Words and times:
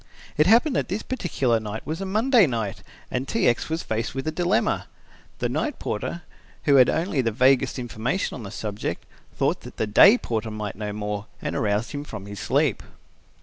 It 0.35 0.47
happened 0.47 0.75
that 0.75 0.87
this 0.87 1.03
particular 1.03 1.59
night 1.59 1.85
was 1.85 2.01
a 2.01 2.07
Monday 2.07 2.47
night 2.47 2.81
and 3.11 3.27
T. 3.27 3.47
X. 3.47 3.69
was 3.69 3.83
faced 3.83 4.15
with 4.15 4.25
a 4.27 4.31
dilemma. 4.31 4.87
The 5.37 5.47
night 5.47 5.77
porter, 5.77 6.23
who 6.63 6.77
had 6.77 6.89
only 6.89 7.21
the 7.21 7.29
vaguest 7.31 7.77
information 7.77 8.33
on 8.33 8.41
the 8.41 8.49
subject, 8.49 9.05
thought 9.37 9.61
that 9.61 9.77
the 9.77 9.85
day 9.85 10.17
porter 10.17 10.49
might 10.49 10.73
know 10.75 10.91
more, 10.91 11.27
and 11.39 11.55
aroused 11.55 11.91
him 11.91 12.03
from 12.03 12.25
his 12.25 12.39
sleep. 12.39 12.81